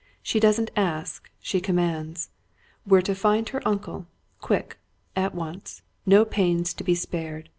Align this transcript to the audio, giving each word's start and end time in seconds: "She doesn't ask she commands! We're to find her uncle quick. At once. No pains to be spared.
"She 0.23 0.39
doesn't 0.39 0.71
ask 0.75 1.29
she 1.41 1.61
commands! 1.61 2.31
We're 2.87 3.03
to 3.03 3.13
find 3.13 3.47
her 3.49 3.61
uncle 3.67 4.07
quick. 4.39 4.79
At 5.15 5.35
once. 5.35 5.83
No 6.07 6.25
pains 6.25 6.73
to 6.73 6.83
be 6.83 6.95
spared. 6.95 7.49